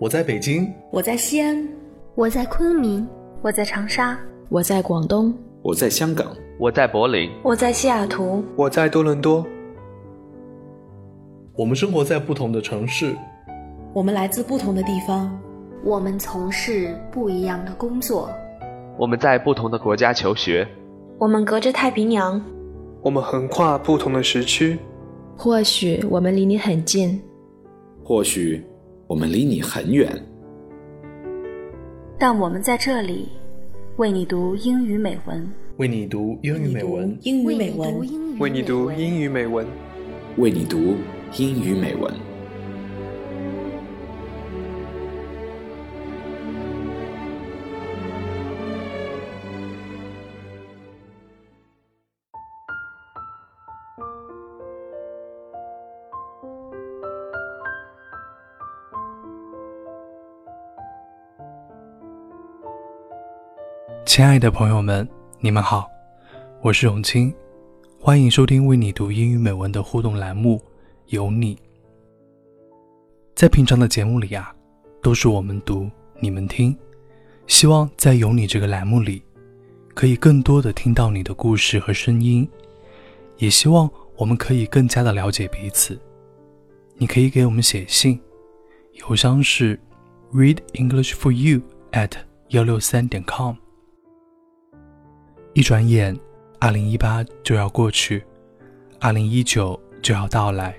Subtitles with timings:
[0.00, 1.68] 我在北京，我在西安，
[2.16, 3.06] 我在昆明，
[3.40, 4.18] 我在长沙，
[4.48, 5.32] 我在广东，
[5.62, 9.46] 我在香港，我在柏林，我在西雅图，我在多伦多。
[11.56, 13.14] 我们生活在不同的城市，
[13.92, 15.30] 我们来自不同的地方，
[15.84, 18.28] 我们从事不一样的工作，
[18.98, 20.66] 我们在不同的国家求学，
[21.18, 22.42] 我们隔着太平洋，
[23.00, 24.76] 我们横跨不同的时区。
[25.36, 27.22] 或许我们离你很近，
[28.02, 28.64] 或许
[29.06, 30.10] 我们离你很远，
[32.18, 33.28] 但我们在这里
[33.96, 37.98] 为你读英语美文，为你读英语美文，英语美文，
[38.38, 39.66] 为你读英语美文，
[40.38, 40.94] 为你读
[41.36, 42.10] 英语美文。
[64.14, 65.08] 亲爱的朋友们，
[65.40, 65.90] 你们好，
[66.62, 67.34] 我是永清，
[67.98, 70.56] 欢迎收听为你读英语美文的互动栏目
[71.06, 71.56] 《有你》。
[73.34, 74.54] 在平常的节目里啊，
[75.02, 75.90] 都是我们读，
[76.20, 76.78] 你们听。
[77.48, 79.20] 希望在《有你》这个栏目里，
[79.94, 82.48] 可以更多的听到你的故事和声音，
[83.38, 85.98] 也希望我们可以更加的了解彼此。
[86.94, 88.20] 你可以给我们写信，
[88.92, 89.76] 邮箱是
[90.32, 92.12] readenglishforyou at
[92.50, 93.56] 幺六三点 com。
[95.54, 96.18] 一转眼，
[96.58, 98.24] 二零一八就要过去，
[98.98, 100.74] 二零一九就要到来。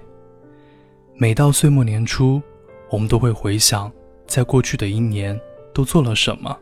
[1.14, 2.42] 每到岁末年初，
[2.90, 3.90] 我们都会回想，
[4.28, 5.40] 在过去的一年
[5.74, 6.54] 都做了什么，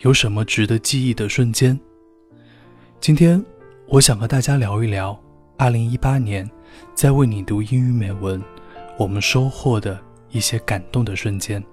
[0.00, 1.78] 有什么值得记忆的瞬间。
[3.00, 3.42] 今天，
[3.88, 5.18] 我想和大家聊一聊
[5.56, 6.46] 二零一八年
[6.94, 8.42] 在为你读英语美文，
[8.98, 9.98] 我们收获的
[10.28, 11.64] 一些感动的瞬间。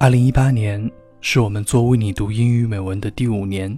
[0.00, 0.90] 二零一八年。
[1.28, 3.76] 是我们做为你读英语美文的第五年。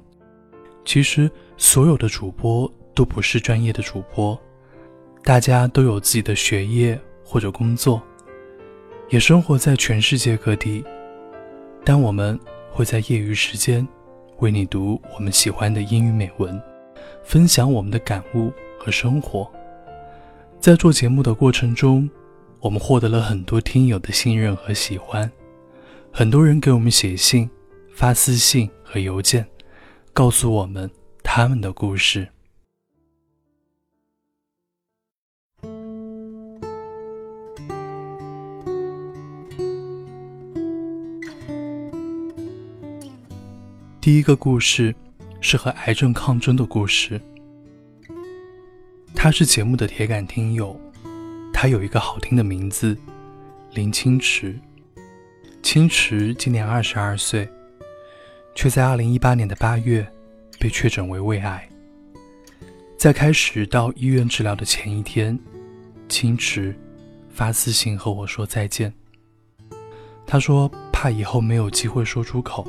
[0.85, 4.39] 其实，所有的主播都不是专业的主播，
[5.25, 8.03] 大家都有自己的学业或者工作，
[9.09, 10.85] 也生活在全世界各地。
[11.87, 12.39] 但我们
[12.71, 13.89] 会在业余时间
[14.41, 16.63] 为你读我们喜欢的英语美文，
[17.25, 19.51] 分享我们的感悟和生活。
[20.61, 22.11] 在做节目的过程中，
[22.61, 25.33] 我们获得了很多听友的信任和喜欢。
[26.19, 27.49] 很多人给我们写信、
[27.95, 29.47] 发私信和邮件，
[30.13, 30.91] 告诉我们
[31.23, 32.27] 他们的故事。
[44.01, 44.93] 第一个故事
[45.41, 47.21] 是和癌症抗争的故事。
[49.15, 50.77] 他是节目的铁杆听友，
[51.55, 52.99] 他有一个好听的名字——
[53.73, 54.59] 林清池。
[55.63, 57.49] 青池今年二十二岁，
[58.55, 60.07] 却在二零一八年的八月
[60.59, 61.69] 被确诊为胃癌。
[62.97, 65.39] 在开始到医院治疗的前一天，
[66.09, 66.75] 青池
[67.29, 68.93] 发私信和我说再见。
[70.27, 72.67] 他说怕以后没有机会说出口，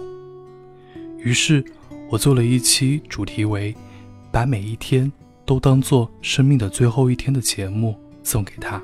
[1.18, 1.64] 于是
[2.10, 3.76] 我做了一期主题为
[4.32, 5.12] “把每一天
[5.46, 8.82] 都当做生命的最后一天”的节目送给他。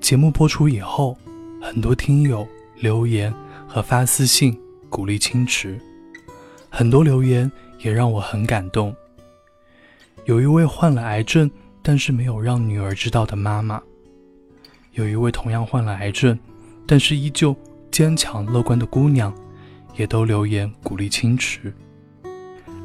[0.00, 1.16] 节目播出以后，
[1.60, 2.46] 很多听友。
[2.80, 3.30] 留言
[3.68, 5.78] 和发私信鼓励青池，
[6.70, 8.96] 很多留言也让我很感动。
[10.24, 11.50] 有一位患了癌症
[11.82, 13.82] 但是没有让女儿知道的妈妈，
[14.92, 16.38] 有一位同样患了癌症
[16.86, 17.54] 但是依旧
[17.90, 19.30] 坚强乐观的姑娘，
[19.94, 21.70] 也都留言鼓励青池。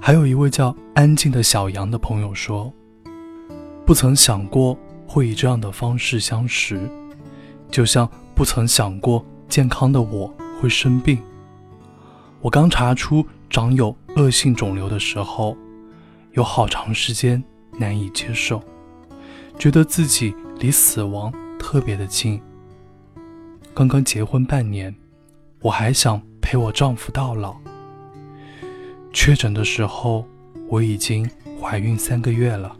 [0.01, 2.69] 还有一位叫安静的小杨的朋友说
[3.87, 6.77] ：“不曾想过会以这样的方式相识，
[7.71, 10.27] 就像不曾想过。”健康的我
[10.59, 11.21] 会生病。
[12.41, 15.55] 我刚查出长有恶性肿瘤的时候，
[16.31, 17.41] 有好长时间
[17.77, 18.61] 难以接受，
[19.59, 22.41] 觉得自己离死亡特别的近。
[23.73, 24.93] 刚刚结婚半年，
[25.61, 27.55] 我还想陪我丈夫到老。
[29.13, 30.25] 确诊的时候，
[30.67, 31.29] 我已经
[31.61, 32.75] 怀孕三个月了。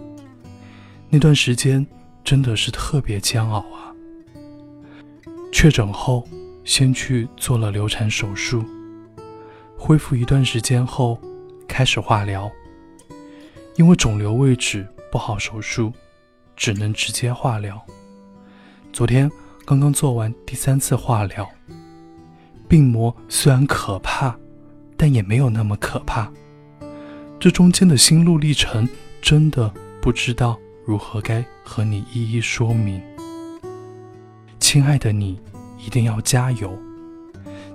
[1.09, 1.85] 那段时间
[2.24, 3.84] 真的是特别煎熬啊。
[5.56, 6.28] 确诊后。
[6.66, 8.66] 先去做了流产手术，
[9.78, 11.22] 恢复一段时间后，
[11.68, 12.52] 开始化疗。
[13.75, 15.94] 因为肿瘤位置不好手术，
[16.56, 17.80] 只能直接化疗。
[18.92, 19.31] 昨天
[19.63, 21.48] 刚刚做完第三次化疗，
[22.68, 24.36] 病魔虽然可怕，
[24.98, 26.34] 但也没有那么可怕。
[27.40, 28.90] 这中间的心路历程，
[29.22, 29.72] 真的
[30.02, 33.00] 不知道如何该和你一一说明。
[34.75, 35.39] 亲爱的你，
[35.80, 36.77] 一定要加油。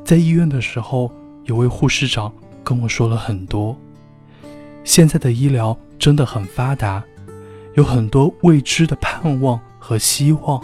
[0.05, 1.11] 在医院的时候，
[1.45, 2.31] 有位护士长
[2.63, 3.75] 跟我说了很多。
[4.85, 7.03] 现在的医疗真的很发达，
[7.73, 10.63] 有很多未知的盼望和希望，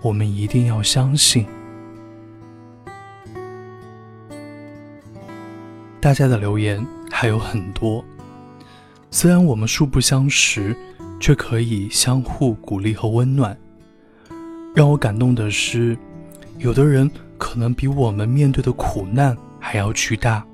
[0.00, 1.44] 我们一定要相信。
[6.00, 8.04] 大家的留言还有很多，
[9.10, 10.76] 虽然我们素不相识，
[11.18, 13.58] 却可以相互鼓励和温暖。
[14.74, 15.96] 让我感动的是，
[16.58, 20.44] 有的人可能比我们面对的苦难还要巨大，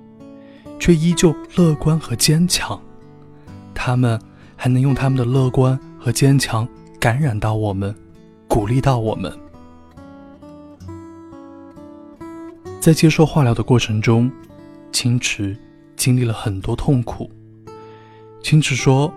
[0.79, 2.81] 却依旧乐观和坚强。
[3.75, 4.21] 他们
[4.57, 6.67] 还能用他们的乐观和坚强
[6.99, 7.95] 感染到我们，
[8.49, 9.33] 鼓励到我们。
[12.81, 14.31] 在接受化疗的过程中。
[14.91, 15.55] 青池
[15.97, 17.31] 经历了很多痛苦。
[18.43, 19.13] 青池说：“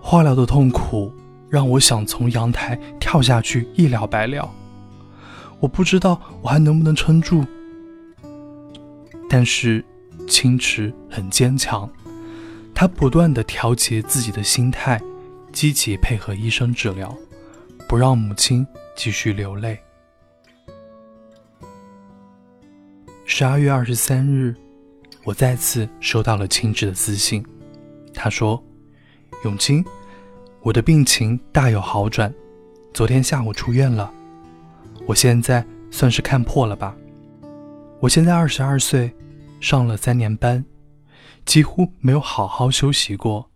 [0.00, 1.12] 化疗的痛苦
[1.48, 4.50] 让我想从阳台跳下去，一了百了。
[5.60, 7.44] 我不知道我还能不能撑住。
[9.28, 9.84] 但是
[10.28, 11.90] 青池很坚强，
[12.74, 15.00] 他不断的调节自己的心态，
[15.52, 17.16] 积极配合医生治疗，
[17.88, 19.78] 不让母亲继续流泪。”
[23.24, 24.54] 十二月二十三日。
[25.24, 27.44] 我再次收到了青池的私信，
[28.14, 28.62] 他说
[29.42, 29.84] ：“永清，
[30.66, 32.34] 我的病情大有好转，
[32.92, 34.12] 昨天下午出院了。
[35.06, 36.92] 我现在算是看破了吧？
[38.00, 39.14] 我现在二十二岁，
[39.60, 40.64] 上了三年班，
[41.44, 43.48] 几乎没有好好休息过。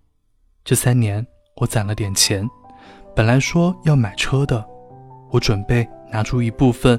[0.64, 1.26] 这三年
[1.56, 2.48] 我攒了点钱，
[3.16, 4.64] 本来说要买车的，
[5.32, 6.96] 我准备拿出一部分，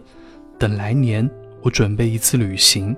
[0.60, 1.26] 等来年
[1.62, 2.94] 我准备一次旅行。”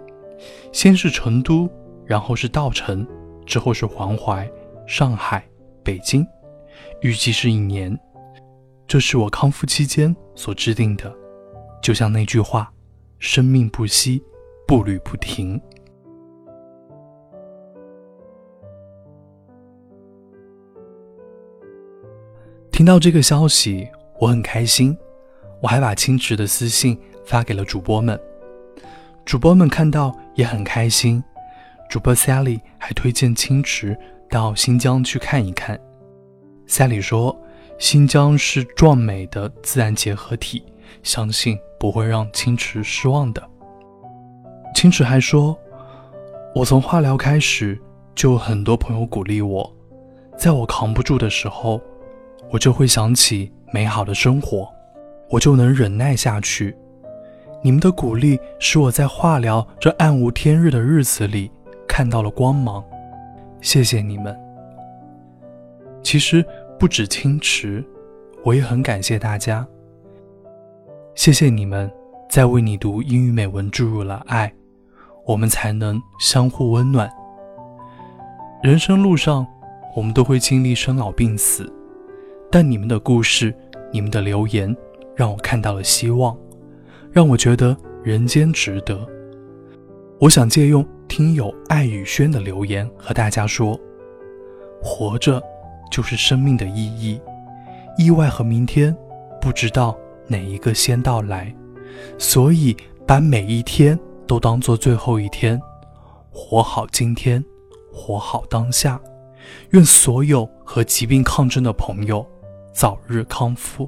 [0.73, 1.69] 先是成都，
[2.07, 3.07] 然后是稻城，
[3.45, 4.49] 之后是黄淮、
[4.87, 5.45] 上海、
[5.83, 6.25] 北京，
[7.01, 7.97] 预计是一年。
[8.87, 11.13] 这是我康复期间所制定的，
[11.81, 12.71] 就像那句话
[13.17, 14.21] ：“生命不息，
[14.67, 15.59] 步履不停。”
[22.71, 23.87] 听到这个消息，
[24.19, 24.97] 我很开心，
[25.61, 28.19] 我还把清池的私信发给了主播们。
[29.25, 31.23] 主播们看到也很开心，
[31.89, 33.97] 主播 Sally 还推荐清池
[34.29, 35.79] 到新疆去看一看。
[36.65, 37.37] 赛里说，
[37.77, 40.63] 新疆是壮美的自然结合体，
[41.03, 43.43] 相信不会让青池失望的。
[44.73, 45.57] 青池还说，
[46.55, 47.79] 我从化疗开始
[48.15, 49.71] 就有很多朋友鼓励我，
[50.37, 51.79] 在我扛不住的时候，
[52.49, 54.67] 我就会想起美好的生活，
[55.29, 56.75] 我就能忍耐下去。
[57.61, 61.49] 你们的鼓励使我在化疗这暗无天日的日子里
[61.87, 62.83] 看到了光芒，
[63.61, 64.42] 谢谢你们。
[66.03, 66.45] 其实
[66.77, 67.83] 不止青池，
[68.43, 69.65] 我也很感谢大家。
[71.15, 71.89] 谢谢你们
[72.29, 74.53] 在为你读英语美文注入了爱，
[75.25, 77.09] 我们才能相互温暖。
[78.61, 79.45] 人生路上，
[79.95, 81.71] 我们都会经历生老病死，
[82.51, 83.53] 但你们的故事，
[83.91, 84.75] 你们的留言，
[85.15, 86.37] 让我看到了希望。
[87.11, 89.07] 让我觉得人间值得。
[90.19, 93.79] 我想借用听友爱雨轩的留言和大家说：
[94.81, 95.39] 活着
[95.93, 97.21] 就是生命的意义。
[97.99, 98.97] 意外和明天，
[99.39, 99.95] 不知道
[100.25, 101.53] 哪一个先到来，
[102.17, 105.61] 所以把每一天都当做最后一天，
[106.31, 107.45] 活好今天，
[107.91, 108.99] 活好当下。
[109.69, 112.25] 愿所有和疾病抗争的朋友
[112.73, 113.87] 早日康复。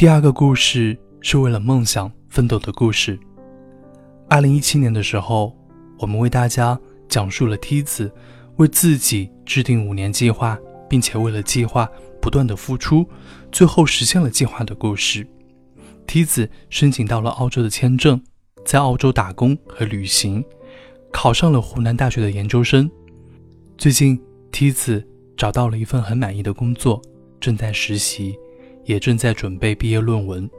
[0.00, 3.20] 第二个故事是为了梦想奋斗的故事。
[4.30, 5.54] 二零一七年的时候，
[5.98, 8.10] 我们为大家讲述了梯子
[8.56, 11.86] 为自己制定五年计划，并且为了计划
[12.18, 13.06] 不断的付出，
[13.52, 15.28] 最后实现了计划的故事。
[16.06, 18.18] 梯子申请到了澳洲的签证，
[18.64, 20.42] 在澳洲打工和旅行，
[21.12, 22.90] 考上了湖南大学的研究生。
[23.76, 24.18] 最近，
[24.50, 27.02] 梯子找到了一份很满意的工作，
[27.38, 28.34] 正在实习，
[28.90, 30.50] 也正在准备毕业论文。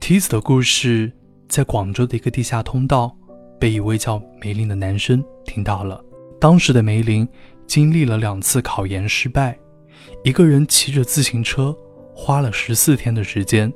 [0.00, 1.10] 梯子的故事
[1.48, 3.16] 在广州的一个地下通道
[3.60, 6.04] 被一位叫梅林的男生听到了。
[6.40, 7.26] 当时的梅林
[7.68, 9.56] 经历了两次考研失败，
[10.24, 11.74] 一个人骑着自行车，
[12.12, 13.72] 花了十四天的时间，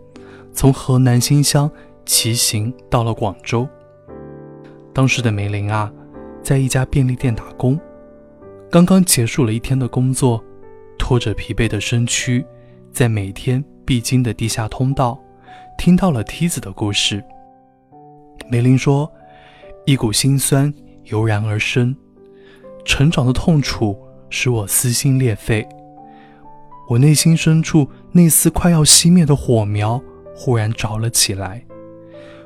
[0.53, 1.71] 从河南新乡
[2.05, 3.69] 骑行到了广州。
[4.93, 5.93] 当时的梅林啊，
[6.43, 7.79] 在一家便利店打工，
[8.69, 10.45] 刚刚结束了一天的工作，
[10.99, 12.45] 拖着疲惫的身躯，
[12.93, 15.19] 在每天必经的地下通道，
[15.79, 17.23] 听到了梯子的故事。
[18.49, 19.11] 梅林说
[19.87, 20.73] ：“一股心酸
[21.05, 21.95] 油然而生。”
[22.85, 23.97] 成长的痛楚
[24.31, 25.67] 使我撕心裂肺，
[26.89, 30.03] 我内心深处那丝快要熄灭的火苗
[30.35, 31.65] 忽然着了起来。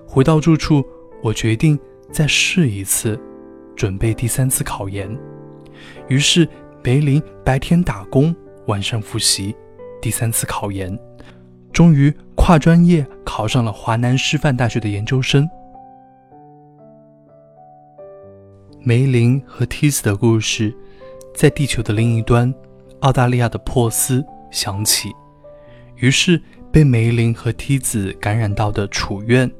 [0.06, 0.84] 回到住处，
[1.22, 1.78] 我决定
[2.12, 3.18] 再试一次，
[3.74, 5.08] 准备第三次考研。
[6.08, 6.46] 于是，
[6.82, 8.34] 梅林白天打工，
[8.66, 9.54] 晚上复习，
[10.04, 10.98] 第三次考研，
[11.72, 15.48] 终于跨专业考上了华南师范大学的研究生。
[18.82, 20.76] 梅林和梯子的故事，
[21.34, 22.54] 在地球的另一端，
[23.00, 25.10] 澳大利亚的珀斯响起。
[25.96, 26.38] 于是，
[26.70, 29.50] 被梅林和梯子感染到的楚院，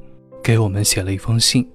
[0.42, 1.66] 给我们写了一封信。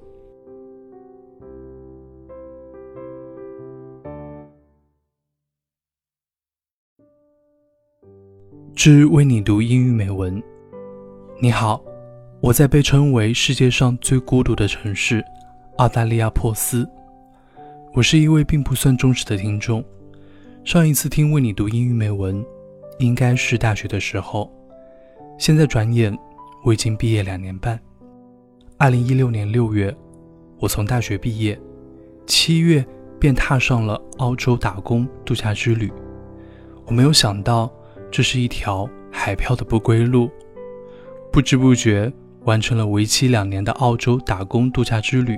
[8.79, 10.41] 之为你读英语美文。
[11.37, 11.83] 你好，
[12.39, 15.21] 我在被称为世界上最孤独的城市——
[15.79, 16.89] 澳大利亚珀斯。
[17.93, 19.83] 我是一位并不算忠实的听众。
[20.63, 22.41] 上一次听为你读英语美文，
[22.99, 24.49] 应该是大学的时候。
[25.37, 26.17] 现在转眼，
[26.63, 27.77] 我已经毕业两年半。
[28.77, 29.93] 二零一六年六月，
[30.57, 31.59] 我从大学毕业，
[32.25, 32.85] 七月
[33.19, 35.91] 便踏上了澳洲打工度假之旅。
[36.85, 37.69] 我没有想到，
[38.11, 40.29] 这是一条海漂的不归路。
[41.31, 42.11] 不知不觉
[42.45, 45.37] 完成了为期两年的澳洲打工度假之旅，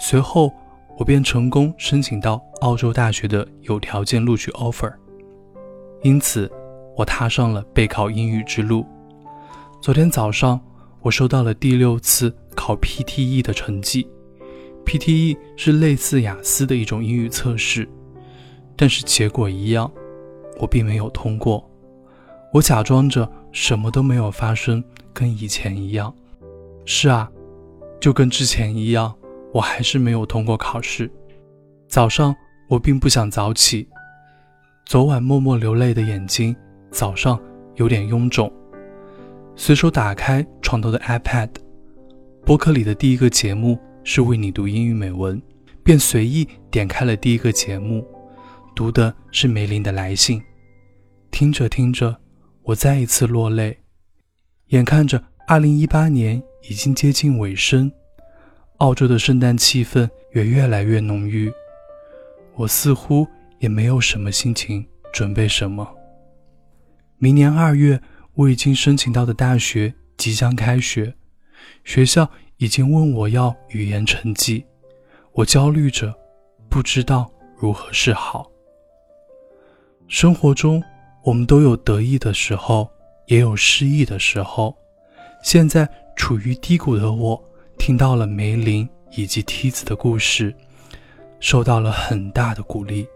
[0.00, 0.52] 随后。
[0.98, 4.92] 我便成功申请到澳洲大学的有条件录取 offer，
[6.02, 6.50] 因此
[6.94, 8.84] 我踏上了备考英语之路。
[9.80, 10.60] 昨天早上，
[11.00, 14.06] 我收到了第六次考 PTE 的成绩。
[14.84, 17.88] PTE 是类似雅思的一种英语测试，
[18.76, 19.90] 但是结果一样，
[20.58, 21.69] 我并没有通过。
[22.52, 26.12] 我假装着什么都没有发生，跟以前一样。
[26.84, 27.30] 是啊，
[28.00, 29.14] 就跟之前一样。
[29.52, 31.10] 我还是没有通过考试。
[31.88, 32.32] 早上
[32.68, 33.88] 我并不想早起，
[34.86, 36.54] 昨晚默默流泪的眼睛，
[36.92, 37.36] 早上
[37.74, 38.52] 有点臃肿。
[39.56, 41.48] 随手打开床头的 iPad，
[42.46, 45.42] 博客里的第一个节目是为你读英语美文，
[45.82, 48.06] 便随意点开了第一个节目，
[48.76, 50.40] 读的是梅林的来信。
[51.32, 52.16] 听着听着，
[52.62, 53.78] 我再一次落泪。
[54.68, 57.90] 眼看着2018年已经接近尾声。
[58.78, 61.52] 澳洲的圣诞气氛也越来越浓郁，
[62.54, 63.26] 我似乎
[63.58, 65.86] 也没有什么心情准备什么。
[67.18, 68.00] 明年二月，
[68.34, 71.14] 我已经申请到的大学即将开学，
[71.84, 74.64] 学校已经问我要语言成绩，
[75.32, 76.14] 我焦虑着，
[76.70, 78.50] 不知道如何是好。
[80.08, 80.82] 生活中，
[81.22, 82.90] 我们都有得意的时候，
[83.26, 84.74] 也有失意的时候。
[85.42, 87.42] 现在处于低谷的我。
[87.78, 88.86] 听到了梅林
[89.16, 90.54] 以及梯子的故事，
[91.40, 93.08] 受到了很大的鼓励。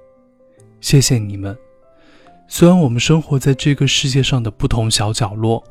[0.80, 1.54] 谢谢你们。
[2.48, 5.62] 虽然我们生活在这个世界上的不同小角落，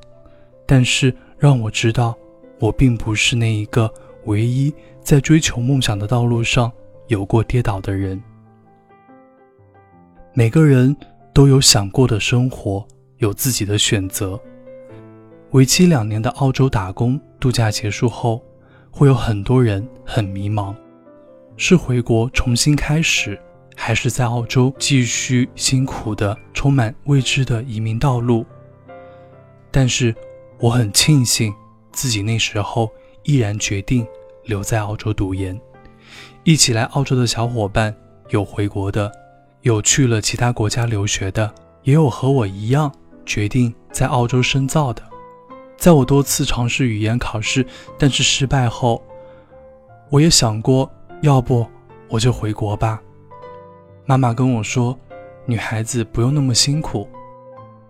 [0.67, 2.15] 但是让我知道，
[2.59, 3.91] 我并不是那一个
[4.25, 4.71] 唯一
[5.01, 6.71] 在追求梦想的道路上
[7.07, 8.21] 有过跌倒的人。
[10.35, 10.95] 每个人
[11.33, 12.87] 都有想过的生活，
[13.17, 14.39] 有自己的选择。
[15.51, 18.41] 为期两年的澳洲打工度假结束后。
[18.95, 20.71] 会有很多人很迷茫，
[21.57, 23.41] 是回国重新开始，
[23.75, 28.45] 还是在澳洲继续辛苦的、充满未知的移民道路？
[29.71, 30.13] 但是
[30.59, 31.51] 我很庆幸
[31.91, 32.87] 自己那时候
[33.23, 34.05] 毅然决定
[34.45, 35.59] 留在澳洲读研。
[36.43, 37.95] 一起来澳洲的小伙伴
[38.29, 39.11] 有回国的，
[39.63, 41.49] 有去了其他国家留学的，
[41.83, 42.93] 也有和我一样
[43.25, 45.01] 决定在澳洲深造的。
[45.77, 47.65] 在我多次尝试语言考试，
[47.97, 49.01] 但是失败后，
[50.09, 50.89] 我也想过，
[51.21, 51.65] 要不
[52.09, 53.01] 我就回国吧。
[54.05, 54.97] 妈妈跟我说，
[55.45, 57.07] 女孩子不用那么辛苦，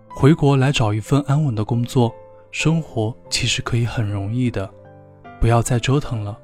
[0.08, 2.14] 回国来找一份安稳的工作，
[2.52, 4.70] 生活其实可以很容易的，
[5.40, 6.38] 不要再折腾了。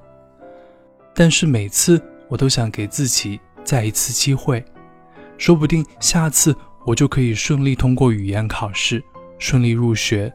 [1.15, 4.65] 但是每次我都想给自己再一次机会，
[5.41, 6.55] 说不定下次
[6.85, 9.03] 我就可以顺利通过语言考试，
[9.39, 10.31] 顺利入学，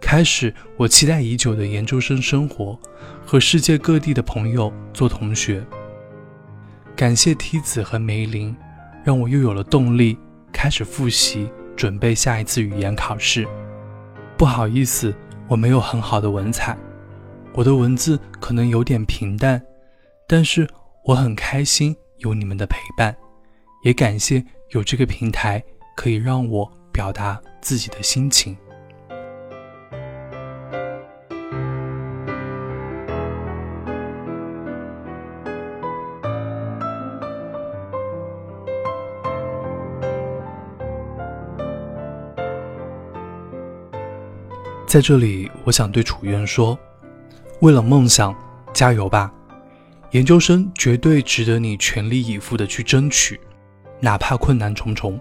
[0.00, 2.78] 开始我期待已久的研究生生活，
[3.24, 5.62] 和世界各地的朋友做同学。
[6.96, 8.56] 感谢梯子和梅林，
[9.04, 10.18] 让我又有了动力
[10.50, 13.46] 开始复习，准备下一次语言考试。
[14.38, 15.14] 不好意思，
[15.48, 16.74] 我没有很好的文采，
[17.52, 19.60] 我的文字可能有点平淡，
[20.26, 20.66] 但是
[21.04, 23.14] 我很开心有你们的陪伴，
[23.86, 25.62] 也感谢有这个平台
[25.94, 28.56] 可以让我表达自己的心情。
[44.84, 46.76] 在这里，我想对楚渊说：
[47.60, 48.34] 为了梦想，
[48.72, 49.32] 加油吧！
[50.10, 53.38] 研究生绝对值得你全力以赴的去争取，
[54.00, 55.18] 哪怕困难重重。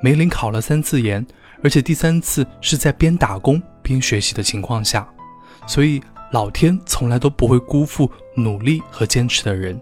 [0.00, 1.26] 梅林考了三次研，
[1.62, 5.08] 而且第三次是在边打工边学习的情况下，
[5.66, 6.00] 所以
[6.30, 9.80] 老天从来都不会辜负努力和坚持的人。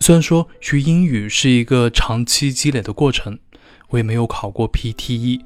[0.00, 3.38] 虽然说学英语是一个长期积累的过程，
[3.88, 5.40] 我也没有考过 PTE。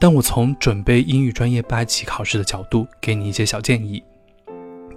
[0.00, 4.02] 但我从准备英语专业八级考试的角度，给你一些小建议：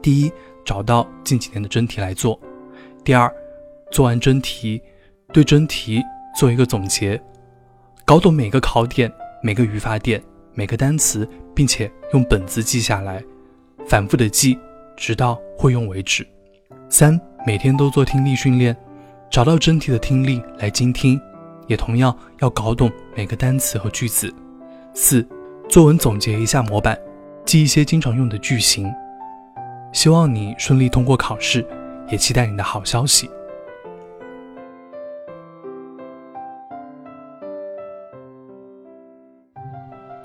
[0.02, 0.32] 第一，
[0.64, 2.40] 找到近几年的真题来做；
[3.04, 3.30] 第二，
[3.92, 4.82] 做完真题，
[5.34, 6.00] 对真题
[6.36, 7.20] 做一个总结，
[8.06, 9.12] 搞懂每个考点、
[9.42, 10.22] 每个语法点、
[10.54, 13.22] 每个单词，并且用本子记下来，
[13.88, 14.56] 反复的记，
[14.96, 16.24] 直到会用为止；
[16.88, 18.78] 三，每天都做听力训练，
[19.32, 21.20] 找到真题的听力来精听，
[21.66, 24.32] 也同样要搞懂每个单词和句子。
[24.94, 25.28] 四，
[25.68, 26.96] 作文总结一下模板，
[27.44, 28.94] 记一些经常用的句型。
[29.94, 31.68] 希望你顺利通过考试，
[32.12, 33.28] 也期待你的好消息。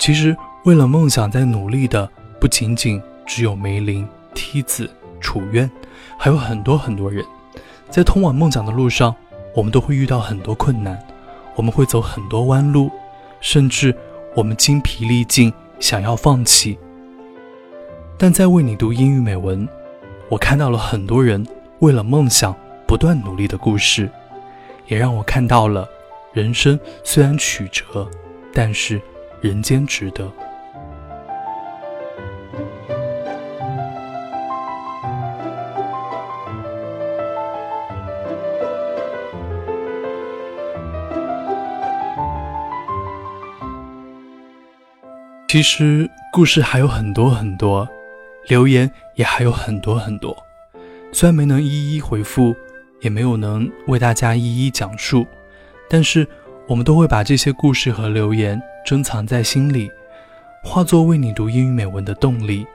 [0.09, 4.91] 其实，为了梦想在努力的不仅仅只有梅林、梯子、
[5.21, 5.71] 楚渊，
[6.17, 7.23] 还有很多很多人。
[7.91, 9.15] 在通往梦想的路上，
[9.55, 10.99] 我们都会遇到很多困难，
[11.57, 12.91] 我们会走很多弯路，
[13.43, 13.95] 甚至。
[14.35, 16.79] 我们精疲力尽，想要放弃，
[18.17, 19.69] 但在为你读英语美文，
[20.31, 21.47] 我看到了很多人
[21.81, 24.09] 为了梦想不断努力的故事，
[24.87, 25.87] 也让我看到了
[26.33, 28.09] 人生虽然曲折，
[28.55, 28.99] 但是
[29.41, 30.31] 人间值得。
[45.51, 47.89] 其实故事还有很多很多，
[48.49, 50.37] 留言也还有很多很多。
[51.11, 52.55] 虽然没能一一回复，
[53.01, 55.27] 也没有能为大家一一讲述，
[55.89, 56.29] 但是
[56.67, 59.93] 我们都会把这些故事和留言珍藏在心里，
[60.65, 62.67] 化作为你读英语美文的动力，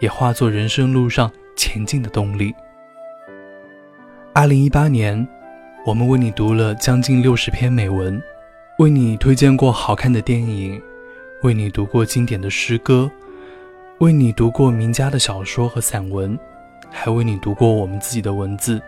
[0.00, 2.52] 也化作人生路上前进的动力。
[4.32, 5.24] 二零一八年，
[5.86, 8.20] 我们为你读了将近六十篇美文，
[8.80, 10.82] 为你推荐过好看的电影。
[11.44, 13.08] 为你读过经典的诗歌，
[14.00, 16.36] 为你读过名家的小说和散文，
[16.90, 18.82] 还为你读过我们自己的文字。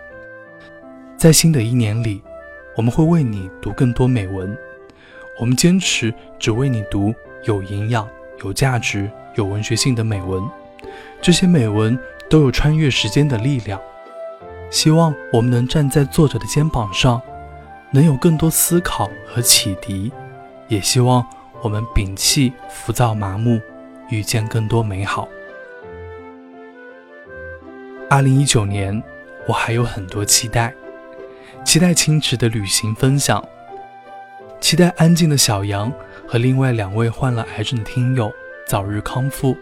[1.17, 2.21] 在新的一年里，
[2.77, 4.59] 我们会为你读更多美文。
[5.39, 7.15] 我们坚持只为你读
[7.45, 8.09] 有营养、
[8.45, 10.43] 有价值、有文学性的美文。
[11.21, 13.81] 这些美文都有穿越时间的力量。
[14.71, 17.21] 希望我们能站在作者的肩膀上，
[17.91, 20.13] 能有更多思考和启迪。
[20.69, 21.25] 也希望。
[21.65, 23.61] 我们摒弃浮躁麻木，
[24.11, 25.29] 遇见更多美好。
[28.11, 29.01] 二零一九年，
[29.47, 30.75] 我还有很多期待，
[31.65, 33.41] 期待青池的旅行分享，
[34.63, 35.93] 期待安静的小杨
[36.25, 38.33] 和另外两位患了癌症的听友
[38.65, 39.57] 早日康复，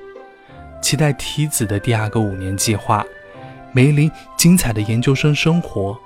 [0.82, 3.04] 期待梯子的第二个五年计划，
[3.72, 5.98] 梅林精彩的研究生生活，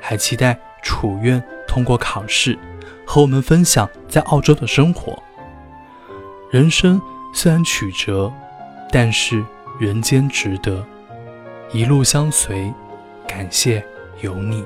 [0.00, 2.56] 还期待楚院通过考试，
[3.04, 5.20] 和我们分享在澳洲的生活。
[6.48, 7.02] 人生
[7.34, 8.32] 虽然曲折，
[8.92, 9.44] 但是
[9.80, 10.86] 人间值得。
[11.72, 12.72] 一路相随，
[13.26, 13.84] 感谢
[14.20, 14.64] 有你。